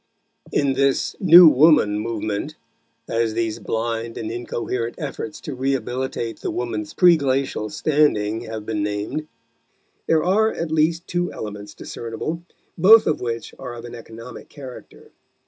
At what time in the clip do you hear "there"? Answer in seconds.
10.07-10.23